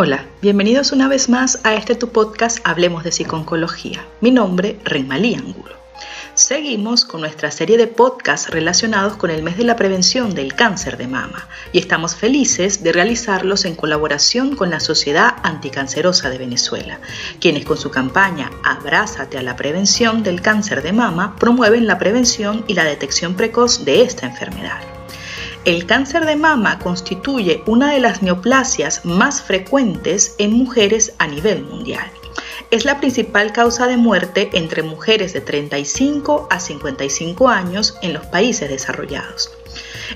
[0.00, 4.06] Hola, bienvenidos una vez más a este tu podcast Hablemos de Psiconcología.
[4.20, 5.74] Mi nombre, Renmalí Angulo.
[6.34, 10.98] Seguimos con nuestra serie de podcasts relacionados con el mes de la prevención del cáncer
[10.98, 17.00] de mama y estamos felices de realizarlos en colaboración con la Sociedad Anticancerosa de Venezuela,
[17.40, 22.64] quienes con su campaña Abrázate a la prevención del cáncer de mama promueven la prevención
[22.68, 24.97] y la detección precoz de esta enfermedad.
[25.64, 31.64] El cáncer de mama constituye una de las neoplasias más frecuentes en mujeres a nivel
[31.64, 32.10] mundial.
[32.70, 38.24] Es la principal causa de muerte entre mujeres de 35 a 55 años en los
[38.26, 39.50] países desarrollados.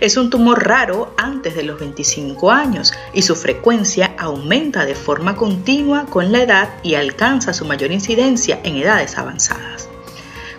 [0.00, 5.34] Es un tumor raro antes de los 25 años y su frecuencia aumenta de forma
[5.34, 9.88] continua con la edad y alcanza su mayor incidencia en edades avanzadas.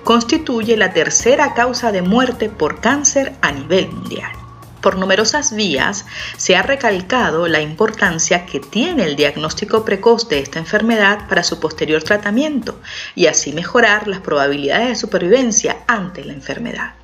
[0.04, 4.43] Constituye la tercera causa de muerte por cáncer a nivel mundial.
[4.84, 6.06] Por numerosas vías
[6.36, 11.62] se ha recalcado la importancia que tiene el diagnóstico precoz de esta enfermedad para su
[11.62, 12.82] posterior tratamiento
[13.16, 16.96] y así mejorar las probabilidades de supervivencia ante la enfermedad.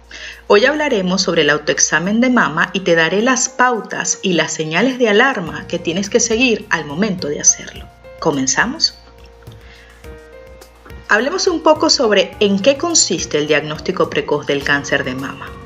[0.48, 5.00] Hoy hablaremos sobre el autoexamen de mama y te daré las pautas y las señales
[5.00, 7.86] de alarma que tienes que seguir al momento de hacerlo.
[8.20, 9.00] ¿Comenzamos?
[11.08, 15.59] Hablemos un poco sobre en qué consiste el diagnóstico precoz del cáncer de mama.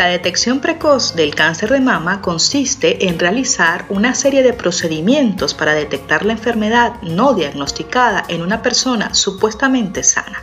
[0.00, 5.74] La detección precoz del cáncer de mama consiste en realizar una serie de procedimientos para
[5.74, 10.42] detectar la enfermedad no diagnosticada en una persona supuestamente sana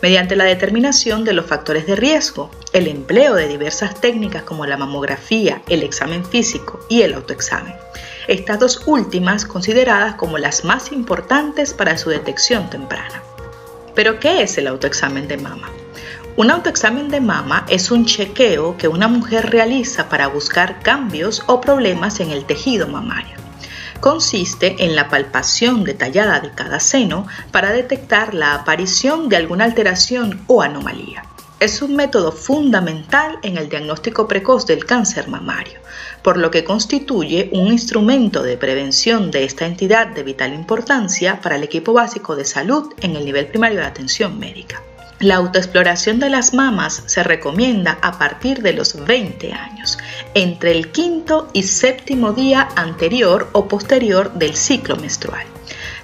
[0.00, 4.76] mediante la determinación de los factores de riesgo, el empleo de diversas técnicas como la
[4.76, 7.74] mamografía, el examen físico y el autoexamen.
[8.28, 13.20] Estas dos últimas consideradas como las más importantes para su detección temprana.
[13.96, 15.72] Pero, ¿qué es el autoexamen de mama?
[16.38, 21.62] Un autoexamen de mama es un chequeo que una mujer realiza para buscar cambios o
[21.62, 23.36] problemas en el tejido mamario.
[24.00, 30.44] Consiste en la palpación detallada de cada seno para detectar la aparición de alguna alteración
[30.46, 31.24] o anomalía.
[31.58, 35.80] Es un método fundamental en el diagnóstico precoz del cáncer mamario,
[36.20, 41.56] por lo que constituye un instrumento de prevención de esta entidad de vital importancia para
[41.56, 44.82] el equipo básico de salud en el nivel primario de atención médica.
[45.18, 49.96] La autoexploración de las mamas se recomienda a partir de los 20 años,
[50.34, 55.46] entre el quinto y séptimo día anterior o posterior del ciclo menstrual,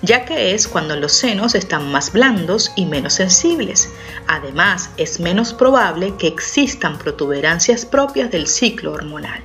[0.01, 3.91] ya que es cuando los senos están más blandos y menos sensibles.
[4.29, 9.43] Además, es menos probable que existan protuberancias propias del ciclo hormonal.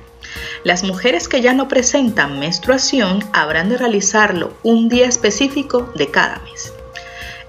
[0.64, 6.38] Las mujeres que ya no presentan menstruación habrán de realizarlo un día específico de cada
[6.38, 6.72] mes.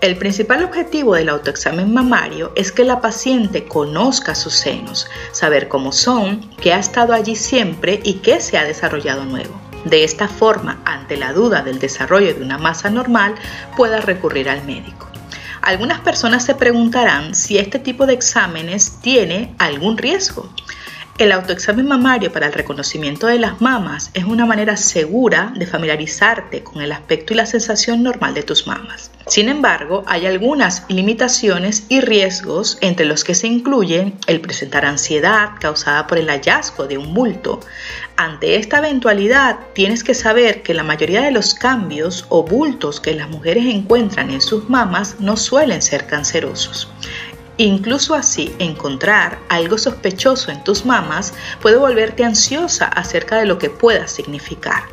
[0.02, 5.92] El principal objetivo del autoexamen mamario es que la paciente conozca sus senos, saber cómo
[5.92, 9.60] son, qué ha estado allí siempre y qué se ha desarrollado nuevo.
[9.84, 13.36] De esta forma, ante la duda del desarrollo de una masa normal,
[13.76, 15.10] pueda recurrir al médico.
[15.62, 20.50] Algunas personas se preguntarán si este tipo de exámenes tiene algún riesgo.
[21.20, 26.64] El autoexamen mamario para el reconocimiento de las mamas es una manera segura de familiarizarte
[26.64, 29.12] con el aspecto y la sensación normal de tus mamas.
[29.28, 35.50] Sin embargo, hay algunas limitaciones y riesgos entre los que se incluyen el presentar ansiedad
[35.60, 37.60] causada por el hallazgo de un bulto.
[38.16, 43.14] Ante esta eventualidad, tienes que saber que la mayoría de los cambios o bultos que
[43.14, 46.90] las mujeres encuentran en sus mamas no suelen ser cancerosos.
[47.60, 53.70] Incluso así, encontrar algo sospechoso en tus mamas puede volverte ansiosa acerca de lo que
[53.70, 54.84] pueda significar.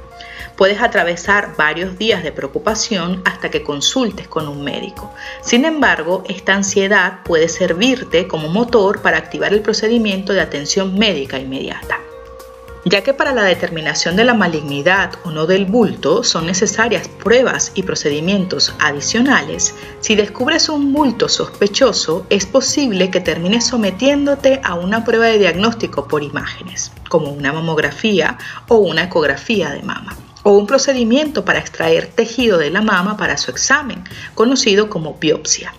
[0.56, 5.14] Puedes atravesar varios días de preocupación hasta que consultes con un médico.
[5.42, 11.38] Sin embargo, esta ansiedad puede servirte como motor para activar el procedimiento de atención médica
[11.38, 12.00] inmediata
[12.88, 17.72] ya que para la determinación de la malignidad o no del bulto son necesarias pruebas
[17.74, 25.04] y procedimientos adicionales, si descubres un bulto sospechoso es posible que termines sometiéndote a una
[25.04, 28.38] prueba de diagnóstico por imágenes, como una mamografía
[28.68, 33.36] o una ecografía de mama o un procedimiento para extraer tejido de la mama para
[33.36, 34.04] su examen,
[34.36, 35.74] conocido como biopsia.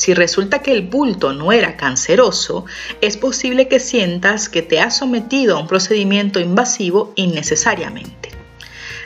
[0.00, 2.64] Si resulta que el bulto no era canceroso,
[3.02, 8.30] es posible que sientas que te has sometido a un procedimiento invasivo innecesariamente.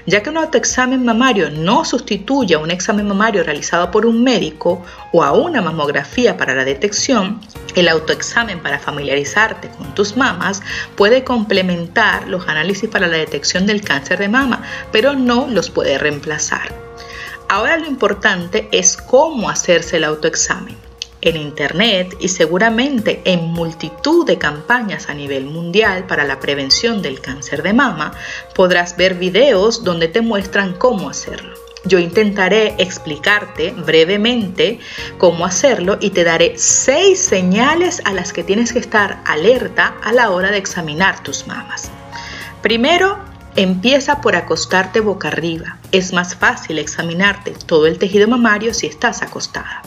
[0.06, 4.84] Ya que un autoexamen mamario no sustituye a un examen mamario realizado por un médico
[5.12, 7.40] o a una mamografía para la detección,
[7.74, 10.62] el autoexamen para familiarizarte con tus mamas
[10.94, 14.62] puede complementar los análisis para la detección del cáncer de mama,
[14.92, 16.72] pero no los puede reemplazar.
[17.48, 20.83] Ahora lo importante es cómo hacerse el autoexamen.
[21.24, 27.20] En Internet y seguramente en multitud de campañas a nivel mundial para la prevención del
[27.20, 28.12] cáncer de mama,
[28.54, 31.54] podrás ver videos donde te muestran cómo hacerlo.
[31.86, 34.78] Yo intentaré explicarte brevemente
[35.18, 40.12] cómo hacerlo y te daré seis señales a las que tienes que estar alerta a
[40.12, 41.90] la hora de examinar tus mamas.
[42.62, 43.18] Primero,
[43.56, 45.78] empieza por acostarte boca arriba.
[45.92, 49.82] Es más fácil examinarte todo el tejido mamario si estás acostada.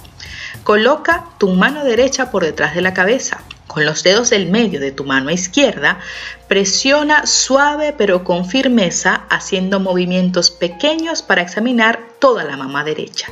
[0.67, 3.41] Coloca tu mano derecha por detrás de la cabeza.
[3.67, 6.01] Con los dedos del medio de tu mano izquierda,
[6.49, 13.27] presiona suave pero con firmeza haciendo movimientos pequeños para examinar toda la mama derecha.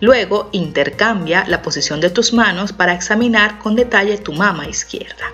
[0.00, 5.32] Luego intercambia la posición de tus manos para examinar con detalle tu mama izquierda.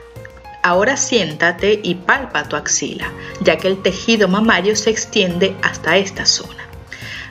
[0.62, 6.24] Ahora siéntate y palpa tu axila, ya que el tejido mamario se extiende hasta esta
[6.24, 6.65] zona.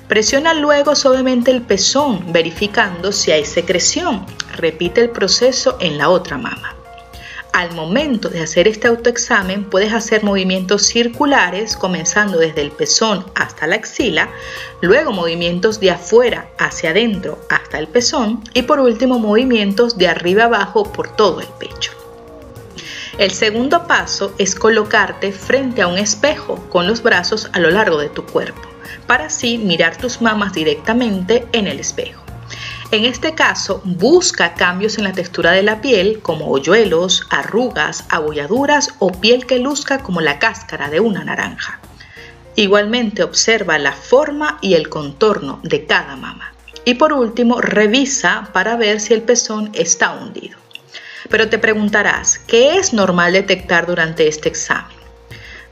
[0.07, 4.25] Presiona luego suavemente el pezón, verificando si hay secreción.
[4.56, 6.75] Repite el proceso en la otra mama.
[7.54, 13.66] Al momento de hacer este autoexamen puedes hacer movimientos circulares comenzando desde el pezón hasta
[13.66, 14.30] la axila,
[14.81, 20.44] luego movimientos de afuera hacia adentro hasta el pezón y por último movimientos de arriba
[20.44, 21.94] abajo por todo el pecho.
[23.18, 27.98] El segundo paso es colocarte frente a un espejo con los brazos a lo largo
[27.98, 28.68] de tu cuerpo,
[29.07, 32.25] para así mirar tus mamas directamente en el espejo.
[32.92, 38.94] En este caso, busca cambios en la textura de la piel como hoyuelos, arrugas, abolladuras
[39.00, 41.80] o piel que luzca como la cáscara de una naranja.
[42.56, 46.54] Igualmente observa la forma y el contorno de cada mama.
[46.86, 50.57] Y por último, revisa para ver si el pezón está hundido.
[51.30, 54.94] Pero te preguntarás, ¿qué es normal detectar durante este examen?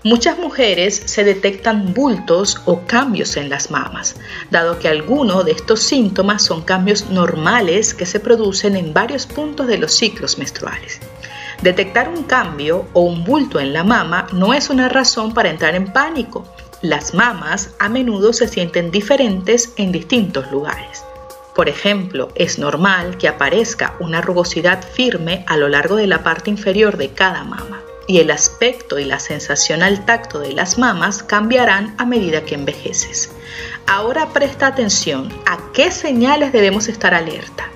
[0.06, 4.18] Muchas mujeres se detectan bultos o cambios en las mamas,
[4.52, 9.66] dado que algunos de estos síntomas son cambios normales que se producen en varios puntos
[9.66, 11.00] de los ciclos menstruales.
[11.62, 15.74] Detectar un cambio o un bulto en la mama no es una razón para entrar
[15.74, 16.46] en pánico.
[16.82, 21.06] Las mamas a menudo se sienten diferentes en distintos lugares.
[21.56, 26.50] Por ejemplo, es normal que aparezca una rugosidad firme a lo largo de la parte
[26.50, 31.24] inferior de cada mama y el aspecto y la sensación al tacto de las mamas
[31.24, 33.32] cambiarán a medida que envejeces.
[33.88, 37.70] Ahora presta atención a qué señales debemos estar alerta.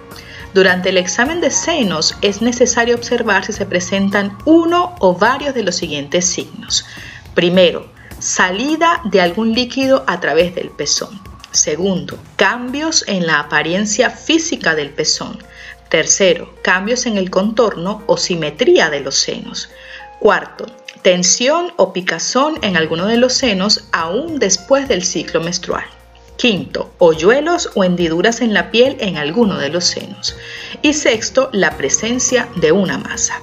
[0.54, 5.64] Durante el examen de senos es necesario observar si se presentan uno o varios de
[5.64, 6.86] los siguientes signos.
[7.36, 7.86] Primero,
[8.20, 11.22] salida de algún líquido a través del pezón.
[11.52, 15.38] Segundo, cambios en la apariencia física del pezón.
[15.90, 19.70] Tercero, cambios en el contorno o simetría de los senos.
[20.20, 20.66] Cuarto,
[21.04, 25.86] tensión o picazón en alguno de los senos aún después del ciclo menstrual.
[26.38, 30.36] Quinto, hoyuelos o hendiduras en la piel en alguno de los senos.
[30.82, 33.40] Y sexto, la presencia de una masa.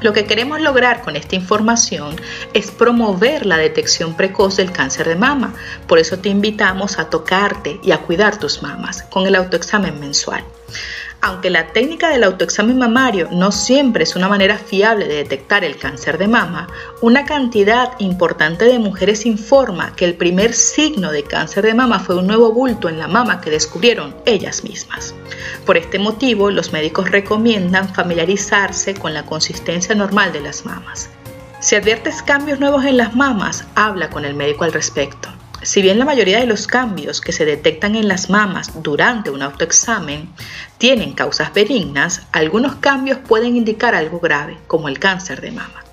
[0.00, 2.16] Lo que queremos lograr con esta información
[2.54, 5.54] es promover la detección precoz del cáncer de mama.
[5.86, 10.42] Por eso te invitamos a tocarte y a cuidar tus mamas con el autoexamen mensual.
[11.22, 15.76] Aunque la técnica del autoexamen mamario no siempre es una manera fiable de detectar el
[15.76, 16.68] cáncer de mama,
[17.02, 22.16] una cantidad importante de mujeres informa que el primer signo de cáncer de mama fue
[22.16, 25.14] un nuevo bulto en la mama que descubrieron ellas mismas.
[25.66, 31.10] Por este motivo, los médicos recomiendan familiarizarse con la consistencia normal de las mamas.
[31.60, 35.28] Si adviertes cambios nuevos en las mamas, habla con el médico al respecto.
[35.62, 39.42] Si bien la mayoría de los cambios que se detectan en las mamas durante un
[39.42, 40.30] autoexamen
[40.78, 45.84] tienen causas benignas, algunos cambios pueden indicar algo grave, como el cáncer de mama.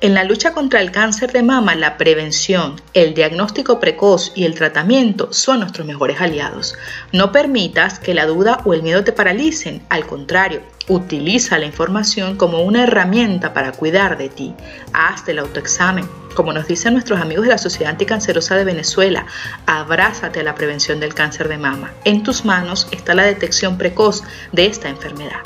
[0.00, 4.54] En la lucha contra el cáncer de mama, la prevención, el diagnóstico precoz y el
[4.54, 6.76] tratamiento son nuestros mejores aliados.
[7.12, 12.36] No permitas que la duda o el miedo te paralicen, al contrario, utiliza la información
[12.36, 14.54] como una herramienta para cuidar de ti.
[14.92, 16.08] Haz el autoexamen.
[16.36, 19.26] Como nos dicen nuestros amigos de la Sociedad Anticancerosa de Venezuela,
[19.66, 21.90] abrázate a la prevención del cáncer de mama.
[22.04, 25.40] En tus manos está la detección precoz de esta enfermedad.